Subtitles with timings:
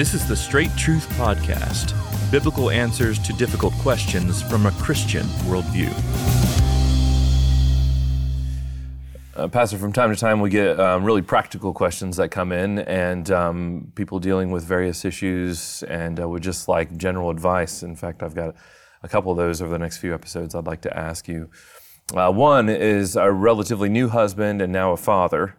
[0.00, 1.92] This is the Straight Truth Podcast
[2.30, 5.92] biblical answers to difficult questions from a Christian worldview.
[9.36, 12.78] Uh, Pastor, from time to time we get um, really practical questions that come in,
[12.78, 17.82] and um, people dealing with various issues and uh, would just like general advice.
[17.82, 18.54] In fact, I've got
[19.02, 21.50] a couple of those over the next few episodes I'd like to ask you.
[22.14, 25.56] Uh, one is a relatively new husband and now a father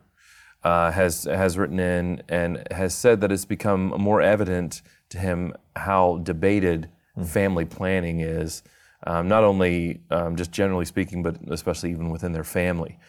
[0.64, 5.54] uh, has has written in and has said that it's become more evident to him
[5.75, 7.25] how debated mm.
[7.25, 8.64] family planning is,
[9.07, 13.00] um, not only um, just generally speaking, but especially even within their family.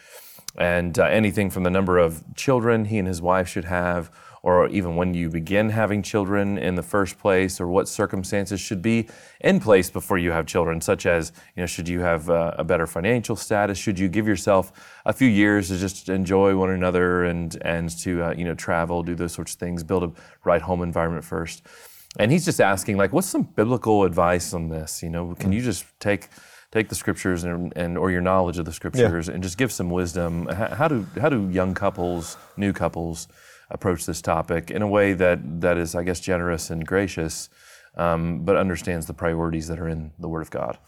[0.56, 4.10] And uh, anything from the number of children he and his wife should have,
[4.42, 8.82] or even when you begin having children in the first place, or what circumstances should
[8.82, 9.08] be
[9.40, 12.64] in place before you have children, such as, you know, should you have uh, a
[12.64, 13.78] better financial status?
[13.78, 14.72] Should you give yourself
[15.06, 19.02] a few years to just enjoy one another and, and to, uh, you know, travel,
[19.04, 20.12] do those sorts of things, build a
[20.44, 21.62] right home environment first?
[22.18, 25.02] And he's just asking, like, what's some biblical advice on this?
[25.02, 25.54] You know, can mm.
[25.54, 26.28] you just take
[26.72, 29.34] take the scriptures and, and or your knowledge of the scriptures yeah.
[29.34, 30.46] and just give some wisdom?
[30.46, 33.28] How, how do how do young couples, new couples,
[33.72, 37.48] approach this topic in a way that, that is, I guess, generous and gracious,
[37.96, 40.78] um, but understands the priorities that are in the Word of God.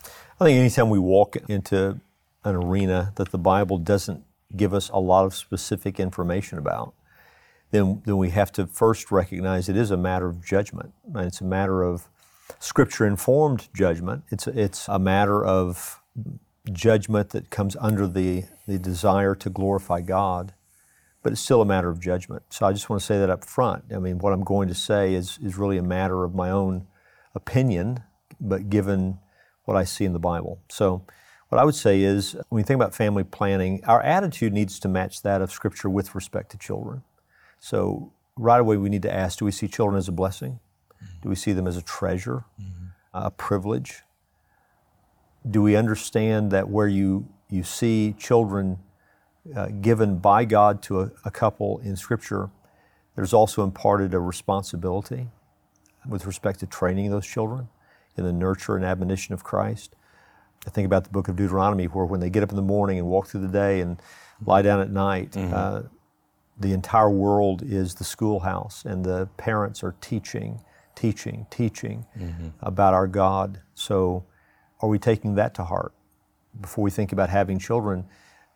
[0.41, 2.01] I think anytime we walk into
[2.45, 6.95] an arena that the Bible doesn't give us a lot of specific information about,
[7.71, 10.93] then, then we have to first recognize it is a matter of judgment.
[11.15, 12.09] And it's a matter of
[12.59, 14.25] scripture informed judgment.
[14.31, 16.01] It's, it's a matter of
[16.73, 20.55] judgment that comes under the, the desire to glorify God
[21.25, 22.43] but it's still a matter of judgment.
[22.51, 23.85] So I just want to say that up front.
[23.93, 26.87] I mean, what I'm going to say is, is really a matter of my own
[27.35, 28.05] opinion,
[28.39, 29.19] but given
[29.65, 30.61] what I see in the Bible.
[30.69, 31.07] So
[31.49, 34.89] what I would say is when you think about family planning, our attitude needs to
[34.89, 37.03] match that of Scripture with respect to children.
[37.59, 40.61] So right away, we need to ask do we see children as a blessing?
[41.03, 41.23] Mm-hmm.
[41.23, 42.87] Do we see them as a treasure, mm-hmm.
[43.13, 44.03] a privilege?
[45.49, 48.79] Do we understand that where you, you see children
[49.55, 52.51] uh, given by God to a, a couple in Scripture,
[53.15, 55.29] there's also imparted a responsibility
[56.09, 57.69] with respect to training those children
[58.17, 59.97] in the nurture and admonition of Christ.
[60.67, 62.99] I think about the book of Deuteronomy, where when they get up in the morning
[62.99, 64.01] and walk through the day and
[64.45, 65.53] lie down at night, mm-hmm.
[65.53, 65.83] uh,
[66.59, 70.61] the entire world is the schoolhouse, and the parents are teaching,
[70.95, 72.49] teaching, teaching mm-hmm.
[72.61, 73.61] about our God.
[73.75, 74.25] So,
[74.81, 75.93] are we taking that to heart
[76.61, 78.05] before we think about having children?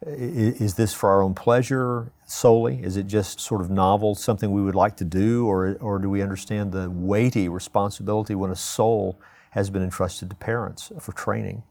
[0.03, 2.83] Is this for our own pleasure solely?
[2.83, 6.09] Is it just sort of novel, something we would like to do, or, or do
[6.09, 9.19] we understand the weighty responsibility when a soul
[9.51, 11.65] has been entrusted to parents for training?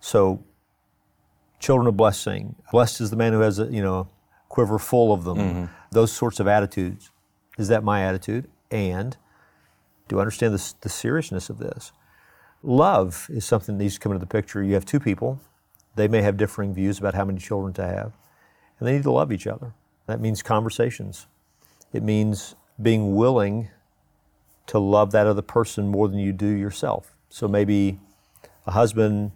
[0.00, 0.42] So,
[1.60, 2.56] children of blessing.
[2.72, 4.08] Blessed is the man who has a you know
[4.48, 5.38] quiver full of them.
[5.38, 5.64] Mm-hmm.
[5.92, 7.10] Those sorts of attitudes.
[7.58, 8.48] Is that my attitude?
[8.70, 9.16] And
[10.10, 11.92] do I understand the, the seriousness of this?
[12.62, 14.62] Love is something that needs to come into the picture.
[14.62, 15.40] You have two people
[15.96, 18.12] they may have differing views about how many children to have,
[18.78, 19.74] and they need to love each other.
[20.06, 21.26] That means conversations.
[21.92, 23.68] It means being willing
[24.66, 27.14] to love that other person more than you do yourself.
[27.28, 27.98] So maybe
[28.66, 29.32] a husband,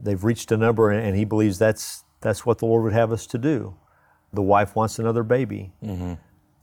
[0.00, 3.26] they've reached a number and he believes that's, that's what the Lord would have us
[3.28, 3.76] to do.
[4.32, 5.72] The wife wants another baby.
[5.82, 6.14] Mm-hmm.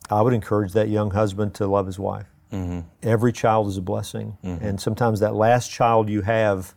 [0.10, 2.31] I would encourage that young husband to love his wife.
[2.52, 2.82] Mm-hmm.
[3.04, 4.38] Every child is a blessing.
[4.44, 4.66] Mm-hmm.
[4.66, 6.76] And sometimes that last child you have,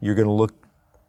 [0.00, 0.54] you're going to look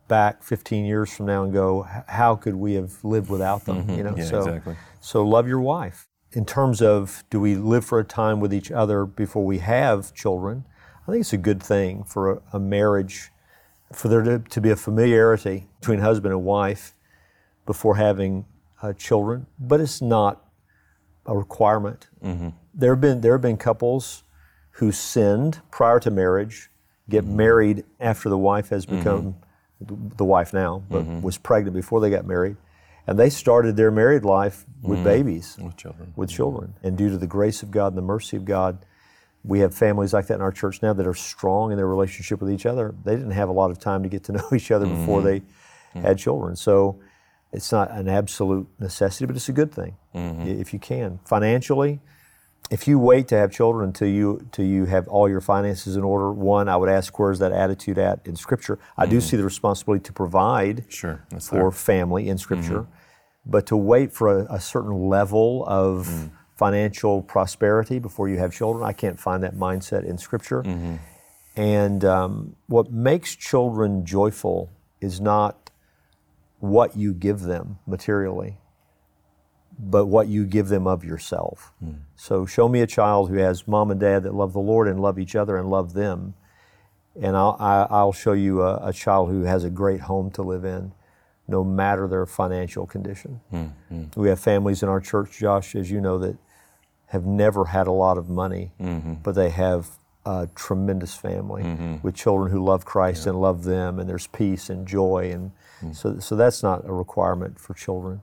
[0.08, 3.84] back 15 years from now and go, how could we have lived without them?
[3.84, 3.96] Mm-hmm.
[3.96, 4.76] You know, yeah, so exactly.
[5.00, 6.08] so love your wife.
[6.32, 10.14] In terms of do we live for a time with each other before we have
[10.14, 10.66] children?
[11.08, 13.30] I think it's a good thing for a, a marriage,
[13.92, 16.96] for there to, to, be a familiarity between husband and wife
[17.66, 18.46] before having
[18.82, 20.46] uh, children, but it's not
[21.26, 22.08] a requirement.
[22.24, 22.50] Mm-hmm.
[22.74, 24.24] There have been there have been couples
[24.72, 26.70] who sinned prior to marriage,
[27.10, 27.38] get mm-hmm.
[27.38, 28.98] married after the wife has mm-hmm.
[28.98, 29.36] become
[30.18, 31.22] the wife now, but mm-hmm.
[31.22, 32.56] was pregnant before they got married.
[33.06, 35.08] And they started their married life with mm-hmm.
[35.08, 36.14] babies, with children.
[36.16, 36.76] With children.
[36.84, 38.86] And due to the grace of God and the mercy of God,
[39.44, 42.40] we have families like that in our church now that are strong in their relationship
[42.40, 42.96] with each other.
[43.04, 45.02] They didn't have a lot of time to get to know each other mm-hmm.
[45.02, 46.02] before they mm-hmm.
[46.02, 46.56] had children.
[46.56, 47.02] So
[47.52, 50.48] it's not an absolute necessity, but it's a good thing mm-hmm.
[50.48, 51.20] if you can.
[51.26, 52.00] Financially,
[52.70, 56.04] if you wait to have children until you until you have all your finances in
[56.04, 58.80] order, one, I would ask where's that attitude at in Scripture.
[58.98, 59.12] I mm-hmm.
[59.12, 61.72] do see the responsibility to provide sure, for there.
[61.72, 63.52] family in Scripture, mm-hmm.
[63.52, 66.32] but to wait for a, a certain level of mm.
[66.56, 70.64] financial prosperity before you have children, I can't find that mindset in Scripture.
[70.64, 70.96] Mm-hmm.
[71.56, 75.70] And um, what makes children joyful is not
[76.60, 78.58] what you give them materially,
[79.78, 81.74] but what you give them of yourself.
[81.80, 81.92] Hmm.
[82.16, 85.00] So show me a child who has mom and dad that love the Lord and
[85.00, 86.36] love each other and love them,
[87.20, 90.42] and I'll, I- I'll show you a, a child who has a great home to
[90.42, 90.94] live in,
[91.48, 93.42] no matter their financial condition.
[93.50, 94.04] Hmm, hmm.
[94.16, 96.38] We have families in our church, Josh, as you know, that
[97.08, 99.16] have never had a lot of money, mm-hmm.
[99.22, 99.88] but they have
[100.26, 101.96] a tremendous family mm-hmm.
[102.02, 105.96] with children who love Christ and love them, and there's peace and joy, and mm.
[105.96, 108.22] so so that's not a requirement for children.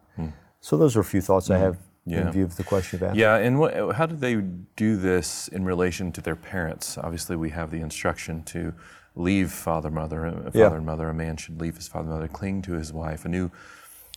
[0.61, 2.21] So those are a few thoughts I have Yeah.
[2.27, 3.19] in view of the question you've asked.
[3.19, 4.37] Yeah, and what, how do they
[4.77, 6.99] do this in relation to their parents?
[6.99, 8.75] Obviously, we have the instruction to
[9.15, 10.75] leave father, mother, uh, father Yeah.
[10.75, 11.09] and mother.
[11.09, 13.25] A man should leave his father, and mother, cling to his wife.
[13.25, 13.51] A new,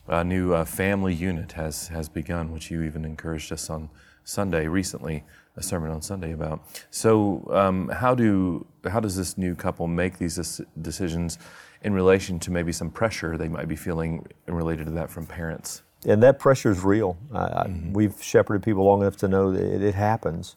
[0.07, 3.89] a new uh, family unit has has begun, which you even encouraged us on
[4.23, 5.23] Sunday recently,
[5.57, 6.61] a sermon on Sunday about.
[6.89, 11.37] So, um, how do how does this new couple make these decisions
[11.81, 15.81] in relation to maybe some pressure they might be feeling related to that from parents?
[16.05, 17.17] And that pressure is real.
[17.33, 20.55] I, we've shepherded people long enough to know that it, it happens.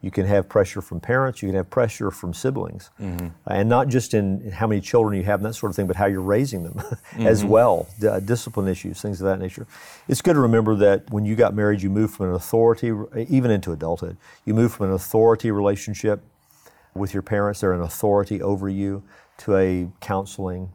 [0.00, 3.88] You can have pressure from parents, you can have pressure from siblings, Uh, and not
[3.88, 6.20] just in how many children you have and that sort of thing, but how you're
[6.20, 6.82] raising them
[7.18, 7.86] as well.
[8.00, 9.66] D- uh, discipline issues, things of that nature.
[10.06, 12.92] It's good to remember that when you got married, you moved from an authority,
[13.30, 16.20] even into adulthood, you moved from an authority relationship
[16.94, 19.02] with your parents, they're an authority over you,
[19.38, 20.70] to a counseling,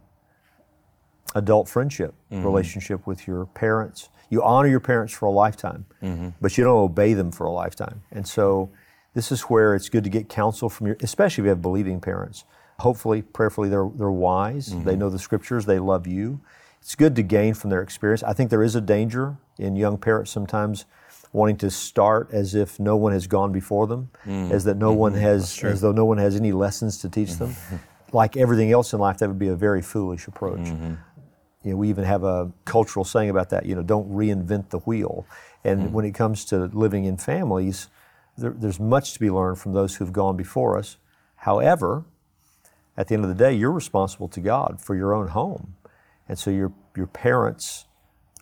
[1.35, 2.43] adult friendship mm-hmm.
[2.43, 4.09] relationship with your parents.
[4.29, 6.29] You honor your parents for a lifetime, mm-hmm.
[6.39, 8.01] but you don't obey them for a lifetime.
[8.11, 8.69] And so,
[9.15, 11.99] this is where it's good to get counsel from your, especially if you have believing
[11.99, 12.43] parents.
[12.79, 14.67] Hopefully, prayerfully, they're, they're wise.
[14.67, 14.99] They mm-hmm.
[14.99, 15.65] know the scriptures.
[15.65, 16.39] They love you.
[16.79, 18.23] It's good to gain from their experience.
[18.23, 20.85] I think there is a danger in young parents sometimes
[21.33, 24.49] wanting to start as if no one has gone before them, mm.
[24.51, 27.55] as that no one has, as though no one has any lessons to teach them.
[28.13, 30.67] like everything else in life, that would be a very foolish approach.
[31.63, 33.65] You know, we even have a cultural saying about that.
[33.65, 35.25] You know, don't reinvent the wheel.
[35.63, 35.94] And hmm.
[35.94, 37.89] when it comes to living in families,
[38.38, 40.97] there, there's much to be learned from those who've gone before us.
[41.35, 42.06] However,
[42.97, 45.75] at the end of the day, you're responsible to God for your own home,
[46.27, 47.85] and so your your parents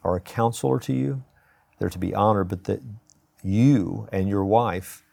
[0.04, 1.24] are a counselor to you.
[1.78, 2.82] They're to be honored, but that
[3.44, 5.04] you and your wife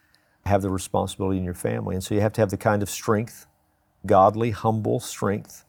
[0.45, 2.89] have the responsibility in your family, and so you have to have the kind of
[2.89, 3.45] strength,
[4.05, 5.64] godly, humble strength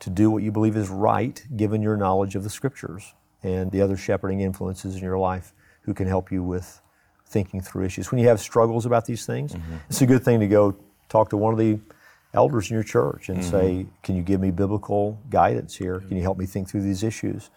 [0.00, 3.80] to do what you believe is right given your knowledge of the scriptures and the
[3.80, 5.52] other shepherding influences in your life
[5.82, 6.80] who can help you with
[7.26, 8.10] thinking through issues.
[8.10, 9.76] When you have struggles about these things, mm-hmm.
[9.88, 10.76] it's a good thing to go
[11.08, 11.78] talk to one of the
[12.34, 13.50] elders in your church and mm-hmm.
[13.50, 16.00] say, Can you give me biblical guidance here?
[16.00, 17.50] Can you help me think through these issues?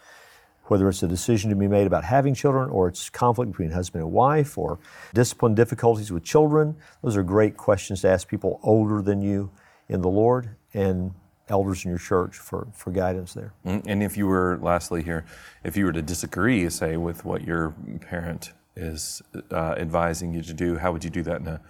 [0.65, 4.03] Whether it's a decision to be made about having children or it's conflict between husband
[4.03, 4.79] and wife or
[5.13, 9.51] discipline difficulties with children, those are great questions to ask people older than you
[9.89, 11.13] in the Lord and
[11.49, 13.53] elders in your church for, for guidance there.
[13.65, 15.25] Mm, And if you were, lastly here,
[15.63, 19.21] if you were to disagree, say, with what your parent is
[19.51, 21.61] uh, advising you to do, how would you do that in a,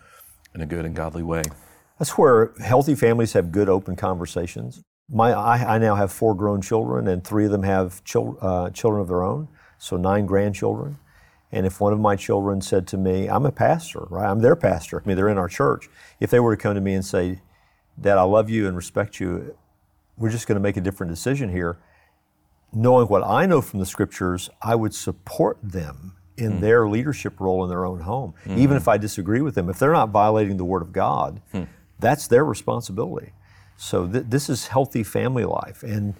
[0.54, 1.44] in a good and godly way?
[1.98, 4.82] That's where healthy families have good open conversations.
[5.10, 8.70] My, I, I now have four grown children, and three of them have chil- uh,
[8.70, 9.48] children of their own,
[9.78, 10.98] so nine grandchildren.
[11.52, 14.30] And if one of my children said to me, I'm a pastor, right?
[14.30, 15.02] I'm their pastor.
[15.04, 15.90] I mean, they're in our church.
[16.20, 17.42] If they were to come to me and say,
[18.00, 19.56] Dad, I love you and respect you,
[20.18, 21.78] we're just going to make a different decision here.
[22.74, 26.60] Knowing what I know from the scriptures, I would support them in hmm.
[26.62, 28.92] their leadership role in their own home, even if hmm.
[28.92, 29.70] I disagree with them.
[29.70, 31.64] If they're not violating the Word of God, hmm.
[32.00, 33.34] that's their responsibility.
[33.78, 36.14] So th- this is healthy family life, and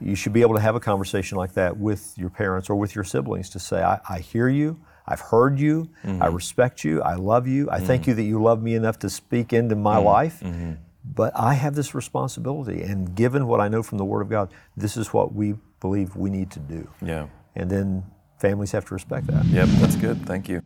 [0.00, 2.94] you should be able to have a conversation like that with your parents or with
[2.94, 4.78] your siblings to say, "I, I hear you.
[5.08, 5.88] I've heard you.
[6.04, 6.34] I mm-hmm.
[6.34, 7.00] respect you.
[7.02, 7.70] I love you.
[7.70, 8.10] I thank mm-hmm.
[8.10, 10.06] you that you love me enough to speak into my mm-hmm.
[10.06, 10.42] life."
[11.14, 14.52] But I have this responsibility, and given what I know from the Word of God,
[14.76, 16.88] this is what we believe we need to do.
[17.00, 17.28] Yeah.
[17.54, 18.04] And then
[18.38, 19.44] families have to respect that.
[19.46, 20.26] Yep, that's good.
[20.26, 20.62] Thank you.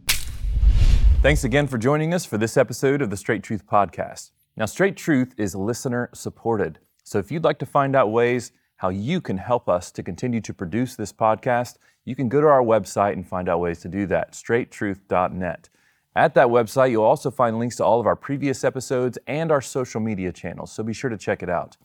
[1.23, 4.31] Thanks again for joining us for this episode of the Straight Truth Podcast.
[4.57, 6.79] Now, Straight Truth is listener supported.
[7.05, 10.41] So if you'd like to find out ways how you can help us to continue
[10.41, 13.89] to produce this podcast, you can go to our website and find out ways to
[13.89, 15.69] do that, straighttruth.net.
[16.17, 19.61] At that website, you'll also find links to all of our previous episodes and our
[19.61, 21.77] social media channels, so be sure to check it out.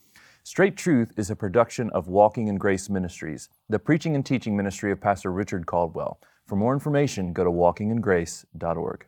[0.43, 4.91] Straight Truth is a production of Walking in Grace Ministries, the preaching and teaching ministry
[4.91, 6.19] of Pastor Richard Caldwell.
[6.45, 9.05] For more information, go to walkingingrace.org.